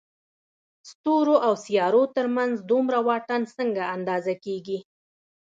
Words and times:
ستورو 0.89 1.35
او 1.45 1.53
سيارو 1.65 2.03
تر 2.15 2.25
منځ 2.35 2.53
دومره 2.71 2.97
واټن 3.07 3.41
څنګه 3.55 3.83
اندازه 3.95 4.33
کېږي؟ 4.45 4.79